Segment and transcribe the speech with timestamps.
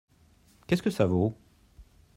[0.65, 1.37] Qu'est-ce que ça vaut?